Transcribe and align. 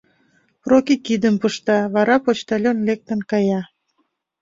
Проки 0.63 0.95
кидым 1.05 1.35
пышта, 1.41 1.77
вара 1.93 2.15
почтальон 2.23 2.77
лектын 2.87 3.19
кая. 3.31 3.61